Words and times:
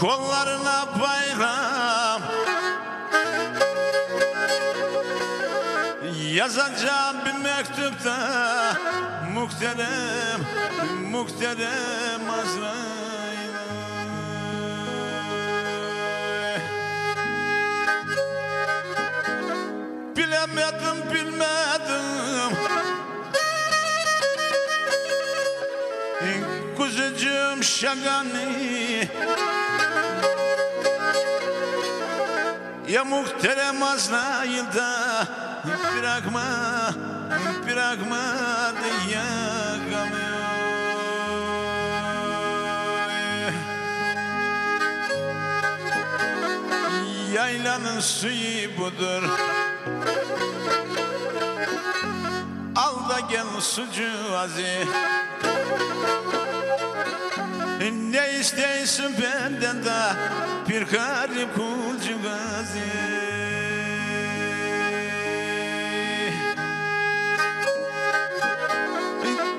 Kollarına 0.00 0.86
bayram. 1.00 2.22
Yazacağım 6.32 7.16
bir 7.26 7.32
mektupta 7.32 8.16
Muhterem, 9.34 10.40
muhterem 11.10 12.30
Azrail. 12.30 13.52
Bilemedim, 20.16 21.14
bilmedim. 21.14 22.56
Kuzucuğum 26.76 27.62
şagani 27.62 29.08
Ya 32.88 33.04
muhterem 33.04 33.82
Azrail'da 33.82 35.26
Bırakma, 35.96 36.44
bırakma 37.66 38.22
diye 38.82 39.22
Yaylanın 47.34 48.00
suyu 48.00 48.78
budur. 48.78 49.22
Al 52.76 53.08
da 53.08 53.20
gel 53.20 53.60
sucu 53.60 54.36
azi 54.38 54.86
Ne 57.92 58.38
istiyorsun 58.40 59.14
benden 59.22 59.84
de 59.84 60.12
Bir 60.68 60.82
garip 60.82 61.54
kulcu 61.54 62.22
gazi. 62.22 63.16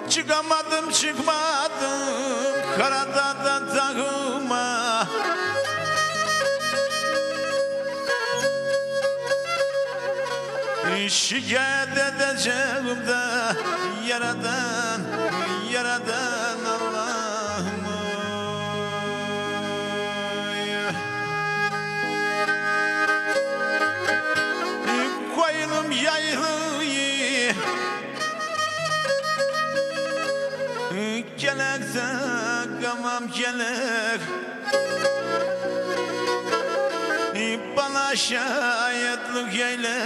Çıkamadım 0.10 0.92
çıkmadım 0.92 2.02
Karadağ'dan 2.78 3.76
takıma 3.76 5.08
Şikayet 11.10 11.98
edeceğim 11.98 13.08
de 13.08 13.28
Yaradan, 14.08 15.02
yaradan 15.72 16.27
Gamam 32.82 33.32
kelek 33.32 34.22
Bana 37.78 38.16
şahitlik 38.16 39.60
eyle. 39.60 40.02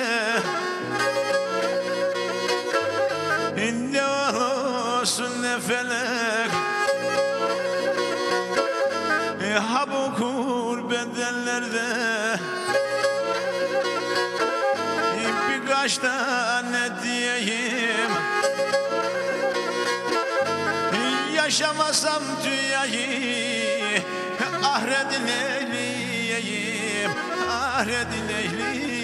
Ne 3.92 4.06
olsun 4.06 5.44
ne 5.44 5.60
felek 5.60 6.52
Ha 9.60 9.86
bu 9.88 10.16
kurbedellerde 10.16 12.40
Birkaç 15.50 15.98
tane 15.98 16.90
diyeyim 17.04 18.31
Yaşamasam 21.52 22.24
dünyayı 22.44 24.02
Ahredin 24.64 25.28
eyleyeyim 25.28 27.12
Ahredin 27.50 28.30
eyleyeyim 28.30 29.01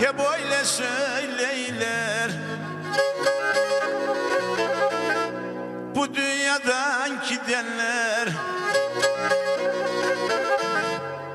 Hep 0.00 0.14
öyle 0.20 0.64
söyleyler 0.64 2.30
Bu 5.94 6.14
dünyadan 6.14 7.10
gidenler. 7.28 8.28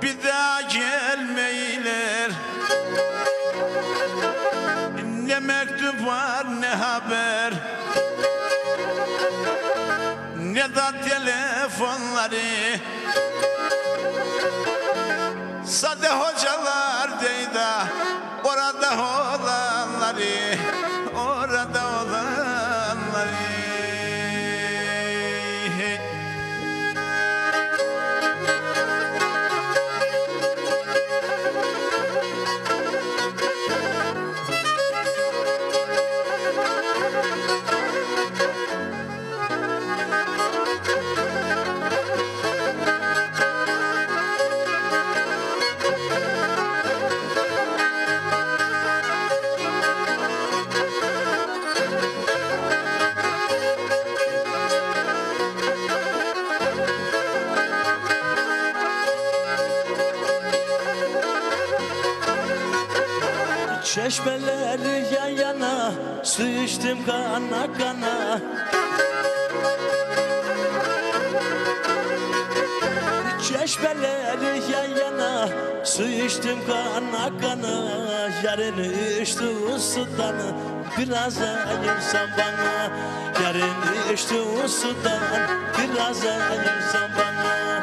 Bir 0.02 0.16
daha 0.28 0.62
gelmeyler. 0.62 2.32
Ne 5.26 5.40
mektup 5.40 6.08
var 6.08 6.62
ne 6.62 6.68
haber. 6.68 7.54
Ne 10.38 10.76
de 10.76 11.10
telefonları. 11.10 12.80
Sade 15.66 16.10
hocalar 16.10 17.22
deyda 17.22 17.88
home. 18.96 19.35
Çeşmeler 63.96 64.80
yan 65.12 65.28
yana 65.28 65.92
Su 66.24 66.48
içtim 66.48 67.06
kana 67.06 67.68
kana. 67.78 68.40
Çeşmeler 73.44 74.38
yan 74.72 74.98
yana 74.98 75.50
Su 75.84 76.04
içtim 76.04 76.58
kana 76.68 77.40
kana. 77.42 77.74
Yarın 78.44 78.84
içti 79.22 79.46
sudan 79.80 80.36
Biraz 80.98 81.42
ayırsan 81.42 82.30
bana. 82.38 82.92
Yarın 83.44 84.14
içti 84.14 84.36
sudan 84.68 85.20
Biraz 85.78 86.26
ayırsan 86.26 87.10
bana 87.18 87.75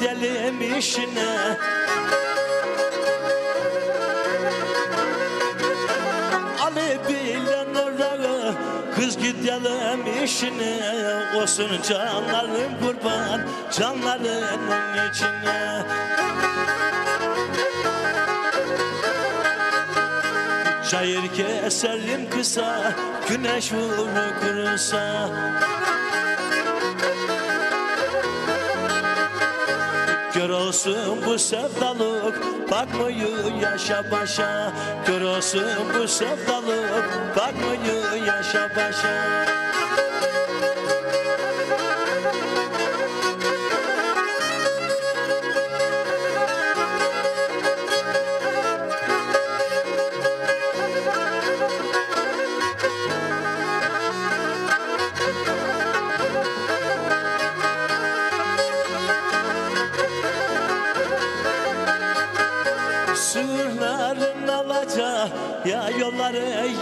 gidelim 0.00 0.78
işine 0.78 1.56
Alıp 6.60 7.10
gidelim 7.10 7.76
işine 10.24 10.78
Olsun 11.36 11.70
canlarım 11.88 12.72
kurban 12.82 13.40
Canlarının 13.78 15.10
içine. 15.10 15.82
Çayır 20.90 21.22
keserim 21.36 22.30
kısa 22.30 22.92
Güneş 23.28 23.72
vurur 23.72 24.40
kurusa 24.40 25.30
Gör 30.40 30.50
olsun 30.50 31.18
bu 31.26 31.38
sevdalık 31.38 32.40
Bakmayı 32.70 33.28
yaşa 33.62 34.10
başa. 34.10 34.72
Gör 35.06 35.20
olsun 35.20 35.62
bu 35.98 36.08
sevdalık 36.08 37.36
Bakmayı 37.36 38.24
yaşa 38.26 38.70
başa 38.76 39.44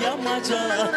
yamaca 0.05 0.91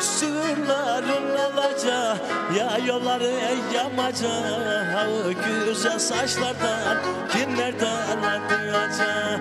Sığırların 0.00 1.36
alaca 1.36 2.16
Ya 2.58 2.78
yolları 2.86 3.32
yamaca 3.74 4.28
güzel 5.44 5.98
saçlardan 5.98 6.98
Kimlerden 7.32 8.40
duyacak 8.50 9.40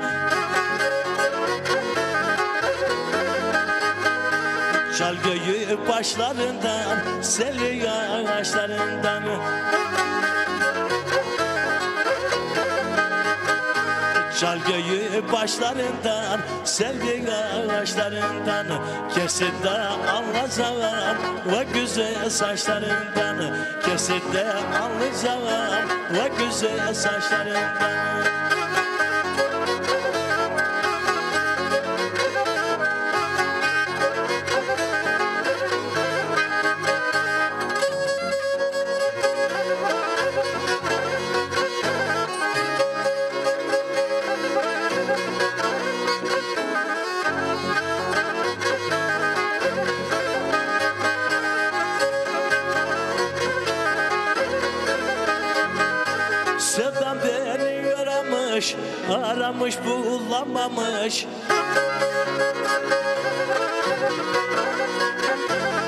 Çal 4.98 5.16
göğü 5.16 5.88
başlarından 5.90 7.22
Seli 7.22 7.90
ağaçlarından 7.90 9.24
Çal 14.40 14.58
göğü 14.58 15.32
başlarından 15.32 16.40
Sevdiğin 16.64 17.28
ağaçlarından 17.28 18.66
Kesit 19.16 19.64
de 19.64 19.70
anlayacağım 20.12 21.18
O 21.48 21.74
güzel 21.74 22.30
saçlarından 22.30 23.56
Kesit 23.86 24.34
de 24.34 24.54
anlayacağım 24.82 25.90
O 26.12 26.38
güzel 26.38 26.94
saçlarından 26.94 28.59
aramış 58.60 58.76
Aramış 59.26 59.78
bulamamış 59.86 61.26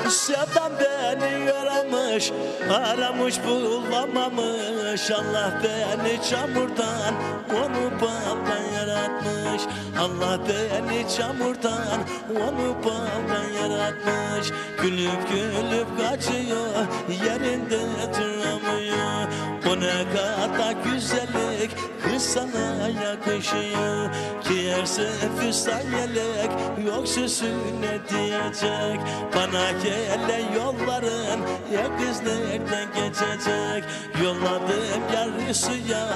Sevdam 0.08 0.72
beni 0.80 1.52
aramış 1.52 2.32
Aramış 2.70 3.44
bulamamış 3.46 5.10
Allah 5.10 5.60
beni 5.64 6.22
çamurdan 6.30 7.14
Onu 7.50 8.00
baldan 8.00 8.64
yaratmış. 8.76 9.62
Allah 10.00 10.38
beni 10.48 11.08
çamurdan 11.16 11.98
Onu 12.30 12.84
baldan 12.84 13.48
yaratmış. 13.62 14.50
Gülüp 14.82 15.28
gülüp 15.30 15.88
kaçıyor 15.98 16.86
Yerinde 17.26 17.80
duramıyor 18.18 19.28
O 19.72 19.80
ne 19.80 20.04
kadar 20.14 20.72
güzellik 20.84 21.70
Kız 22.04 22.22
sana 22.22 22.88
yakışıyor. 23.04 24.10
Giyerse 24.48 25.08
füstan 25.40 25.80
yelek 25.80 26.50
Yok 26.86 27.08
sözüne 27.08 27.98
diyecek. 28.10 29.00
Bana 29.36 29.70
gelen 29.70 30.52
yolların 30.54 31.40
Ya 31.74 31.96
kız 31.98 32.22
nereden 32.22 32.88
geçecek? 32.94 33.84
Yolladım 34.22 35.02
yarı 35.14 35.54
suya 35.54 36.06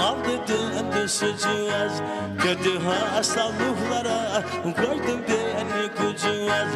Aldı 0.00 0.48
döndü 0.48 1.08
sucuğaz 1.08 1.92
Kötü 2.38 2.78
hastalıklara 2.78 4.42
Koydum 4.62 5.20
beni 5.28 5.88
kucuğaz 5.96 6.68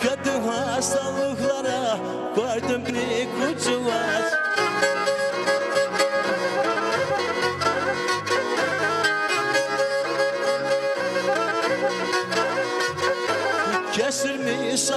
Kötü 0.00 0.30
hastalıklara 0.30 1.98
Koydum 2.34 2.82
beni 2.86 3.28
kucuğaz 3.40 4.43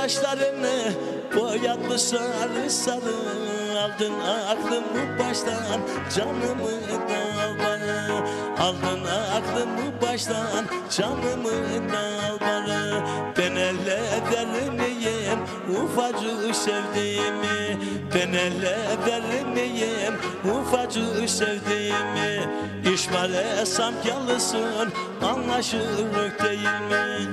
Kesirmiş 0.08 0.14
saçlarını 0.14 0.94
Boyatmış 1.36 2.02
sarı 2.02 2.70
sarı 2.70 3.16
Aldın 3.78 4.14
aklımı 4.50 5.20
baştan? 5.20 5.82
Canımı 6.16 6.72
da 7.10 7.44
al 7.44 7.54
bana. 7.60 8.26
Aldın 8.66 9.04
aklımı 9.36 10.02
baştan? 10.02 10.66
Canımı 10.98 11.92
da 11.94 12.00
al 12.00 12.40
bana. 12.42 13.04
Ben 13.38 13.56
elle 13.56 14.02
vermeyeyim 14.32 15.40
Ufacık 15.84 16.56
sevdiğimi. 16.56 17.80
Ben 18.16 18.34
elle 18.34 18.78
vermeyeyim 19.08 20.14
Ufacık 20.46 21.30
sevdiğimi. 21.30 22.50
İşmale 22.94 23.66
samyalısın 23.66 24.94
Anlaşılır 25.22 26.40
değil 26.40 26.82
mi? 26.90 27.28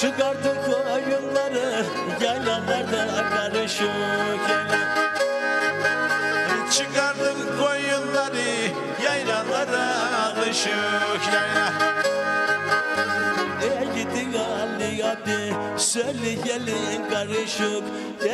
Çıkardım 0.00 0.56
koyunları 0.64 1.84
yaylalarda 2.20 3.30
karışık 3.30 3.86
yayla. 4.48 4.78
Çıkardım 6.70 7.58
koyunları 7.60 8.72
yaylalara 9.04 9.84
alışık 10.24 11.34
yayla 11.34 11.89
söyleyelim 15.92 17.10
karışık. 17.10 17.84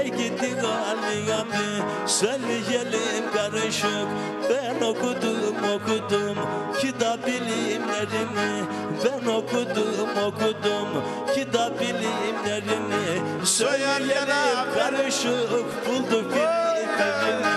Gidi 0.04 0.66
Ali 0.66 1.34
abi 1.34 1.68
söyleyelim 2.06 3.24
karışık. 3.34 4.08
Ben 4.50 4.86
okudum 4.86 5.56
okudum 5.74 6.36
kitap 6.80 7.26
bilimlerini. 7.26 8.64
Ben 9.04 9.26
okudum 9.26 10.08
okudum 10.26 11.04
kitap 11.34 11.80
bilimlerini. 11.80 13.22
Söyleyelim 13.44 14.74
karışık 14.74 15.86
bulduk 15.86 16.32
birbirini 16.32 17.56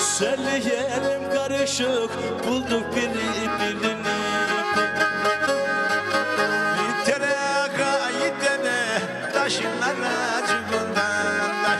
Söyleyelim 0.00 1.32
karışık 1.34 2.10
bulduk 2.48 2.96
birbirini 2.96 3.86
Tereyağı 4.06 4.25
taşınlara 9.46 10.46
cıgındanlar 10.48 11.78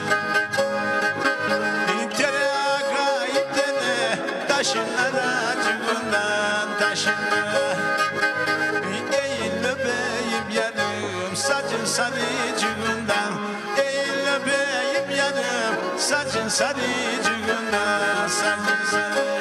İptere 2.05 2.49
kayıp 2.95 3.57
dene 3.57 4.19
taşınlara 4.49 5.55
cıgından 5.65 6.69
taşınlara 6.81 7.77
Değil 9.13 9.53
öpeyim 9.65 10.51
yanım 10.55 11.37
saçın 11.37 11.85
sarı 11.85 12.57
cıgından 12.61 13.33
Değil 13.77 14.27
öpeyim 14.37 15.11
yanım 15.19 15.99
saçın 15.99 16.49
sarı 16.49 16.77
cıgından 17.25 18.29
saçın 18.29 18.91
sarı 18.91 19.36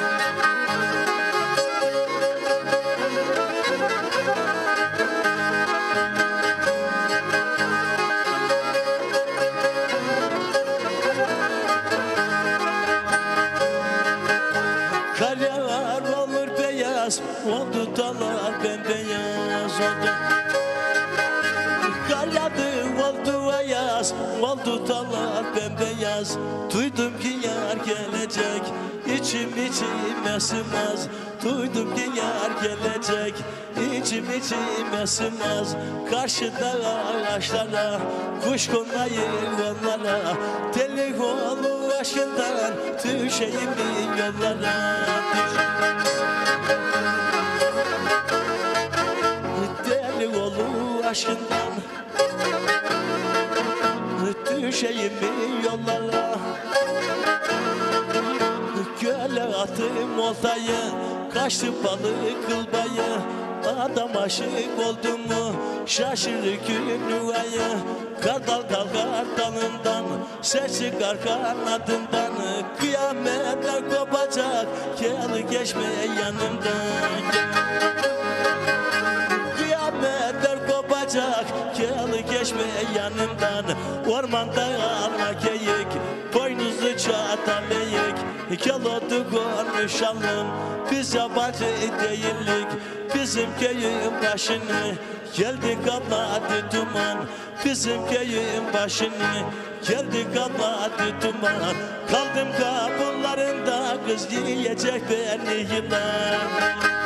ayaz 24.16 24.42
Oldu 24.42 24.88
dağlar 24.88 25.44
bembeyaz 25.56 26.36
Duydum 26.74 27.18
ki 27.20 27.46
yar 27.48 27.76
gelecek. 27.86 28.62
İçim 29.06 29.50
içime 29.50 30.40
sığmaz 30.40 31.08
Duydum 31.44 31.94
ki 31.94 32.10
yar 32.18 32.50
gelecek. 32.62 33.34
İçim 33.76 34.24
içime 34.30 35.06
sığmaz 35.06 35.76
Karşıda 36.10 36.72
ağaçlara 37.34 38.00
Kuş 38.44 38.68
konmayı 38.68 39.20
onlara 39.54 40.36
Deli 40.74 41.14
oğlu 41.22 41.92
aşkından 42.00 42.72
Düşeyim 43.04 43.70
bir 43.76 44.18
yollara? 44.18 44.96
Deli 49.86 50.38
oğlu 50.38 51.06
aşkından 51.06 51.95
Düşeyim 54.66 55.12
bir 55.22 55.64
yollara. 55.64 56.38
Göle 59.00 59.42
attım 59.42 60.18
oltayı 60.18 60.80
Kaçtı 61.34 61.66
balık 61.84 62.48
kılbayı. 62.48 63.20
Adam 63.80 64.16
aşık 64.22 64.78
oldu 64.78 65.18
mu 65.18 65.56
Şaşırır 65.86 66.58
gün 66.66 67.30
ayı 67.34 67.78
Kardal 68.22 68.62
kalkar 68.62 69.26
dalından 69.38 70.04
Ses 70.42 70.80
çıkar 70.80 71.16
kanadından. 71.24 72.32
Kıyametler 72.80 73.90
kopacak 73.90 74.66
Gel 75.00 75.40
geçme 75.50 75.84
yanımdan. 76.20 77.22
Kıyametler 79.56 80.58
kopacak 80.68 81.44
geçme 82.46 82.62
yanımdan 82.96 83.64
Ormanda 84.10 84.62
alma 84.64 85.32
geyik 85.44 85.88
Boynuzlu 86.34 86.96
çatalıyık 86.98 88.16
Gel 88.64 88.84
otu 88.96 89.24
konuşalım 89.30 90.46
Biz 90.90 91.14
yabancı 91.14 91.60
değillik. 91.60 92.66
Bizim 93.14 93.46
köyün 93.60 94.12
başını 94.22 94.94
Geldi 95.36 95.78
kapladı 95.86 96.64
duman. 96.72 97.18
Bizim 97.64 98.06
köyün 98.06 98.72
başını 98.74 99.42
Geldi 99.88 100.24
kapladı 100.34 101.14
duman. 101.22 101.74
Kaldım 102.10 102.48
kapılarında 102.58 103.96
Kız 104.08 104.32
yiyecek 104.32 105.02
beni 105.10 105.54
yılan 105.54 107.05